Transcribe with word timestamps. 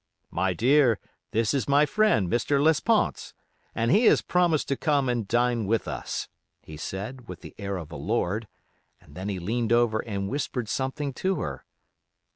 'My 0.31 0.53
dear, 0.53 0.97
this 1.29 1.53
is 1.53 1.69
my 1.69 1.85
friend, 1.85 2.27
Mr. 2.27 2.59
Lesponts, 2.59 3.33
and 3.75 3.91
he 3.91 4.05
has 4.05 4.23
promised 4.23 4.67
to 4.69 4.75
come 4.75 5.07
and 5.07 5.27
dine 5.27 5.67
with 5.67 5.87
us,' 5.87 6.27
he 6.59 6.75
said, 6.75 7.27
with 7.27 7.41
the 7.41 7.53
air 7.59 7.77
of 7.77 7.91
a 7.91 7.97
lord, 7.97 8.47
and 8.99 9.13
then 9.13 9.29
he 9.29 9.37
leaned 9.37 9.71
over 9.71 9.99
and 9.99 10.27
whispered 10.27 10.67
something 10.67 11.13
to 11.13 11.35
her. 11.35 11.65